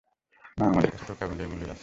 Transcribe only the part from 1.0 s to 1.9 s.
তো কেবল এগুলোই আছে।